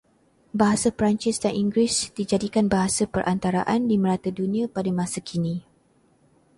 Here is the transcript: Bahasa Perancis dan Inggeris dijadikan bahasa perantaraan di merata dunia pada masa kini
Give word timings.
Bahasa 0.61 0.89
Perancis 0.97 1.37
dan 1.43 1.53
Inggeris 1.63 1.95
dijadikan 2.17 2.65
bahasa 2.73 3.03
perantaraan 3.13 3.81
di 3.89 3.95
merata 4.03 4.29
dunia 4.39 4.65
pada 4.75 4.89
masa 4.99 5.19
kini 5.29 5.55